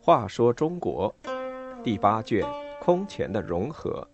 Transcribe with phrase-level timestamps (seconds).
[0.00, 1.14] 话说中国
[1.84, 2.42] 第八卷
[2.80, 4.08] 空前的融合。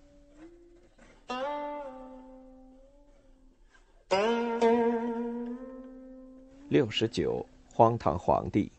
[6.69, 8.73] 六十九，荒唐皇帝。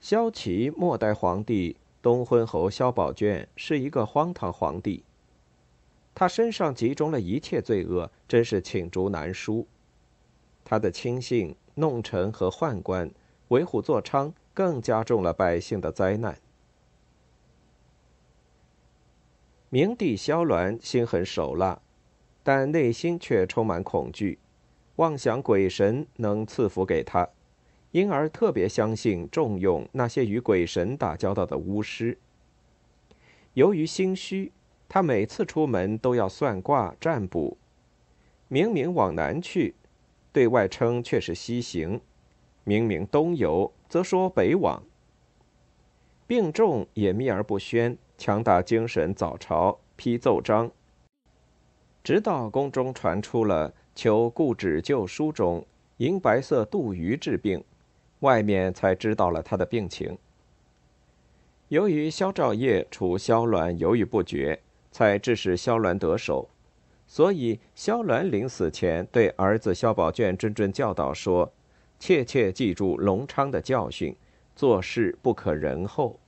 [0.00, 5.04] 萧齐末代皇帝东昏侯萧宝卷是一个荒唐皇帝，
[6.14, 9.66] 他身上集中了一切罪恶，真是罄竹难书。
[10.64, 13.10] 他的亲信、弄臣和宦官
[13.48, 14.32] 为虎作伥。
[14.54, 16.38] 更加重了百姓的灾难。
[19.68, 21.82] 明帝萧鸾心狠手辣，
[22.44, 24.38] 但内心却充满恐惧，
[24.94, 27.28] 妄想鬼神能赐福给他，
[27.90, 32.16] 因而特别相信重用那些与鬼神打交道的巫师。
[33.54, 34.52] 由于心虚，
[34.88, 37.56] 他每次出门都要算卦占卜，
[38.48, 39.74] 明明往南去，
[40.32, 41.98] 对外称却是西行；
[42.64, 43.72] 明明东游。
[43.88, 44.82] 则说北往，
[46.26, 50.68] 病重也秘而不宣，强打精神，早朝批奏章。
[52.02, 55.64] 直到宫中传出了求故纸旧书中
[55.98, 57.62] 银白色杜鱼治病，
[58.20, 60.18] 外面才知道了他的病情。
[61.68, 64.58] 由于萧兆业除萧鸾犹豫不决，
[64.94, 66.48] 才致使萧鸾得手，
[67.04, 71.52] 所以萧鸾临死前对儿子萧宝卷谆谆教导说。
[71.98, 74.14] 切切记住隆昌的教训，
[74.54, 76.20] 做事不可仁厚。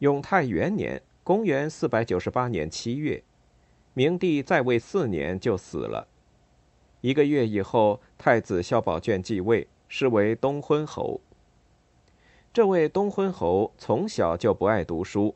[0.00, 3.22] 永泰元年（公元498年七月），
[3.94, 6.08] 明帝在位四年就死了。
[7.00, 11.22] 一个月以后，太子萧宝卷继位，是为东昏侯。
[12.52, 15.34] 这位东昏侯从小就不爱读书，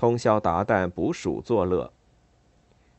[0.00, 1.92] 通宵达旦捕鼠作乐。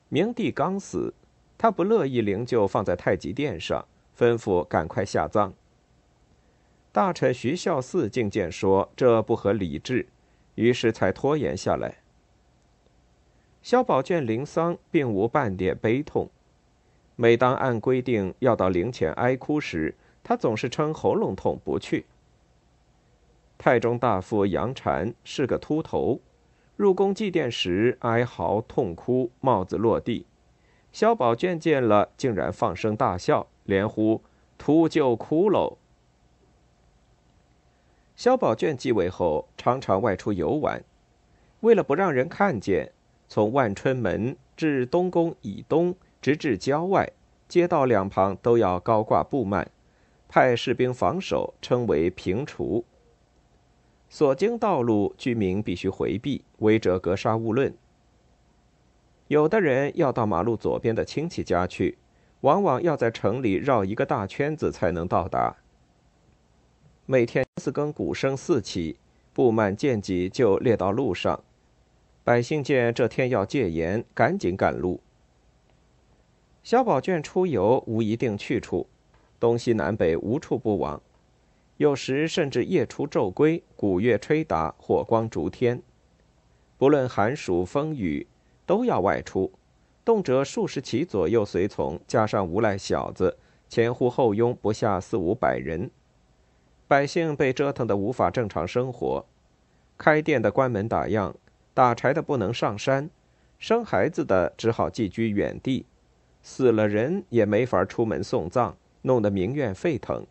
[0.08, 1.16] 明帝刚死，
[1.58, 3.84] 他不乐意灵柩放在太极殿上。
[4.16, 5.52] 吩咐赶快下葬。
[6.92, 10.06] 大臣徐孝嗣进谏说这不合礼制，
[10.54, 11.96] 于是才拖延下来。
[13.64, 16.30] 萧宝卷临丧并无半点悲痛，
[17.16, 22.06] 每当按规定要到灵前哀哭时，他总是称喉咙痛不去。
[23.58, 26.20] 太中大夫杨禅是个秃头，
[26.82, 30.26] 入宫祭奠时哀嚎痛哭，帽子落地。
[30.92, 33.46] 萧宝卷见了，竟然放声大笑。
[33.66, 34.20] 连呼
[34.58, 35.78] 秃鹫骷髅。
[38.16, 40.84] 萧宝卷继位后，常常外出游玩。
[41.60, 42.92] 为了不让人看见，
[43.28, 47.12] 从万春门至东宫以东，直至郊外，
[47.48, 49.68] 街道两旁都要高挂布幔，
[50.28, 52.84] 派士兵防守，称为平除。
[54.12, 57.74] 所经道路，居民必须回避，违者格杀勿论。
[59.30, 61.98] 有的人要到马路左边的亲戚家去。
[62.42, 65.56] 往往要在城里绕一个大圈子才能到达。
[67.06, 68.98] 每天四更鼓声四起，
[69.32, 71.44] 布幔见己就列到路上。
[72.24, 75.00] 百姓见这天要戒严，赶紧赶路。
[76.64, 78.88] 萧宝卷出游无一定去处，
[79.40, 81.00] 东西南北无处不往，
[81.82, 85.82] 有时甚至夜出昼归，鼓乐吹打，火光烛天，
[86.78, 88.28] 不论寒暑风雨，
[88.68, 89.52] 都要外出。
[90.06, 93.36] 动辄数十骑左右随从，加上无赖小子，
[93.68, 95.90] 前呼后拥，不下四五百人。
[96.88, 99.26] 百姓被折腾得无法正常生活，
[99.98, 101.34] 开店的关门打烊，
[101.74, 103.10] 打柴的不能上山，
[103.58, 105.88] 生孩子的只好寄居远地，
[106.44, 110.24] 死了人也没法出门送葬，弄得民怨沸腾。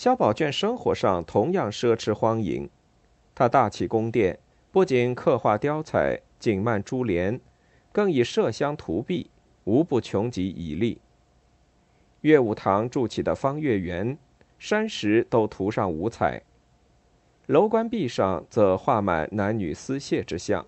[0.00, 2.66] 萧宝卷生活上同样奢侈荒淫，
[3.34, 4.38] 他大起宫殿，
[4.72, 6.18] 不仅刻画雕彩。
[6.38, 7.38] 锦幔珠帘，
[7.92, 9.28] 更以麝香涂壁，
[9.64, 10.98] 无不穷极以丽。
[12.22, 14.16] 乐舞堂筑起的方月园，
[14.58, 16.40] 山石都涂上五彩，
[17.44, 20.66] 楼观壁上则画满男女私械之像。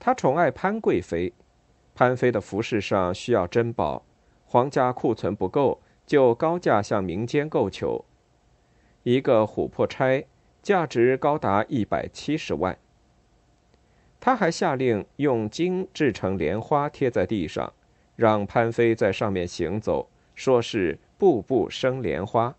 [0.00, 1.32] 他宠爱潘贵妃，
[1.94, 4.04] 潘妃的服饰上需要珍宝，
[4.46, 8.04] 皇家库存不够，就高价向民间购求。
[9.02, 10.24] 一个琥珀钗，
[10.62, 12.78] 价值高达一百七十万。
[14.20, 17.72] 他还下令用金制成莲花贴在地上，
[18.14, 22.54] 让潘妃在上面行走，说是步步生莲花。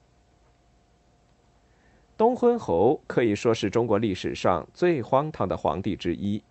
[2.18, 6.44] 东昏侯可以说是中国历史上最荒唐的皇帝之一。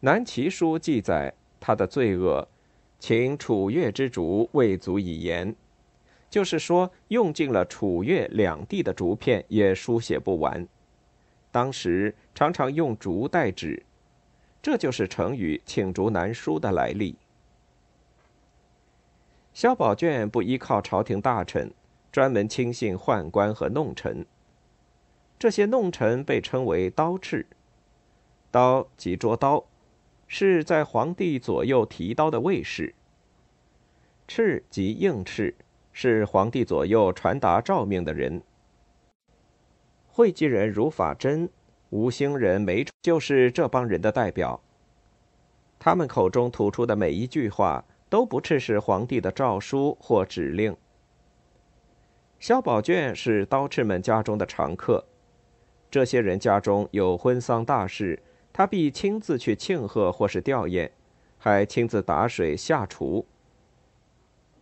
[0.00, 2.48] 南齐书记载他的罪恶，
[2.98, 5.54] 请楚越之主未足以言，
[6.30, 10.66] 就是说用尽了楚越两地的竹片也书写不完。
[11.50, 13.82] 当时常常用竹代纸。
[14.62, 17.16] 这就是成语“罄竹难书”的来历。
[19.54, 21.72] 萧宝卷不依靠朝廷大臣，
[22.12, 24.26] 专门亲信宦官和弄臣。
[25.38, 27.46] 这些弄臣被称为刀翅，
[28.50, 29.64] 刀即捉刀，
[30.28, 32.94] 是在皇帝左右提刀的卫士。
[34.28, 35.54] 敕即应敕，
[35.92, 38.42] 是皇帝左右传达诏命的人。
[40.08, 41.48] 会稽人如法真、
[41.90, 44.60] 吴兴人梅就是这帮人的代表。
[45.78, 47.84] 他们口中吐出的每一句话。
[48.10, 50.76] 都不啻是皇帝的诏书或指令。
[52.40, 55.06] 萧宝卷是刀敕们家中的常客，
[55.88, 58.20] 这些人家中有婚丧大事，
[58.52, 60.90] 他必亲自去庆贺或是吊唁，
[61.38, 63.24] 还亲自打水下厨。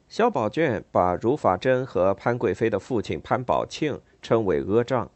[0.09, 5.11] 萧宝卷把如法珍和潘贵妃的父亲潘宝庆称为阿丈，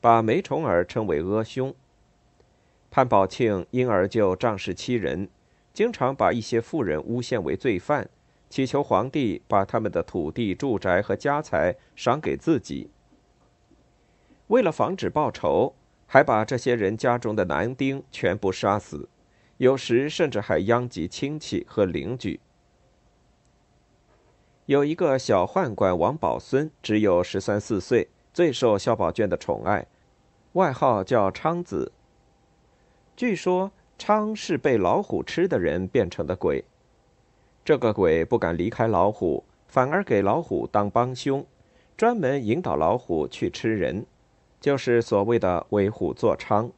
[0.00, 1.72] 把梅重儿称为阿兄。
[2.90, 5.28] 潘宝庆因而就仗势欺人。
[5.72, 8.10] 经常把一些富人诬陷为罪犯，
[8.50, 12.90] 祈求皇帝把他们的土地、住宅和家财赏给自己。
[14.48, 15.74] 为了防止报仇，
[16.06, 19.08] 还把这些人家中的男丁全部杀死，
[19.56, 22.38] 有时甚至还殃及亲戚和邻居。
[24.72, 29.86] 有一个小宦官王宝孙，只有十三四岁，最受萧宝卷的宠爱，
[30.54, 31.92] 外号叫昌子。
[33.14, 33.70] 据说。
[33.98, 36.64] 昌是被老虎吃的人变成的鬼，
[37.64, 41.46] 这个鬼不敢离开老虎，反而给老虎当帮凶，
[41.96, 44.04] 专门引导老虎去吃人，
[44.60, 46.72] 就是所谓的为虎作伥。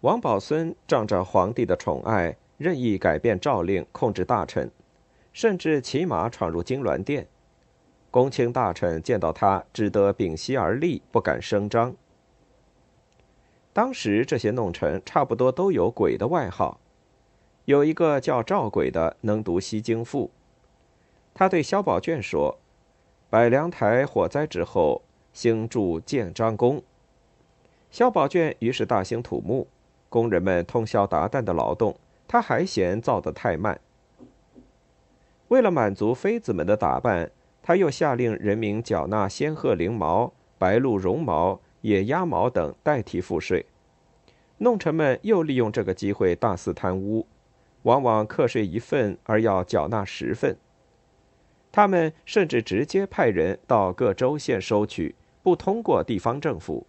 [0.00, 4.70] 王宝孙仗着皇帝的宠爱，任意改变诏令，控制大臣，
[5.36, 7.26] 甚至骑马闯入金銮殿。
[8.10, 11.94] 公卿大臣见到他，只得屏息而立，不敢声张。
[13.74, 16.80] 当时这些弄臣差不多都有鬼的外号，
[17.66, 20.30] 有一个叫赵鬼的，能读西京赋。
[21.34, 22.56] 他对萧宝卷说
[23.28, 25.02] ：“百梁台火灾之后，
[25.34, 26.82] 兴筑建章宫。”
[27.92, 29.68] 萧宝卷于是大兴土木，
[30.08, 31.94] 工人们通宵达旦的劳动，
[32.26, 33.78] 他还嫌造得太慢。
[35.48, 37.30] 为了满足妃子们的打扮，
[37.62, 41.60] 他又下令人民缴纳仙鹤翎毛、白鹿绒毛。
[41.82, 43.64] 野鸭毛等代替赋税，
[44.58, 47.24] 弄臣们又利用这个机会大肆贪污，
[47.82, 50.56] 往往课税一份而要缴纳十份。
[51.70, 55.14] 他们甚至直接派人到各州县收取，
[55.44, 56.84] 不通过地方政府。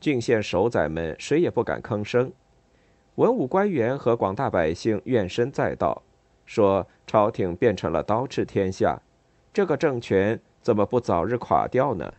[0.00, 2.32] 郡县守宰们谁也不敢吭声。
[3.16, 6.02] 文武官员和广大百姓怨声载道，
[6.46, 8.98] 说朝廷变成了刀吃天下，
[9.52, 12.10] 这个政权怎么不早日垮掉呢？